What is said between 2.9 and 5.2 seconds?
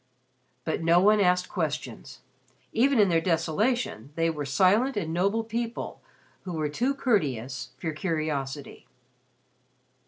in their desolation they were silent and